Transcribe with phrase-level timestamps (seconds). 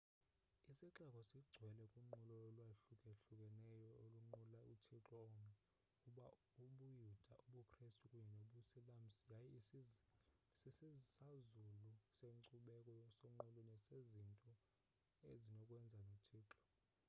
[0.71, 5.53] isixeko singcwele kunqulo olwahlukahlukeneyo olunqula uthixo omnye
[6.65, 14.51] ubuyuda ubukrestu kunye nobusilamsi yaye sisisazulu senkcubeko sonqulo nesezinto
[15.31, 16.61] ezinokwenza nothixo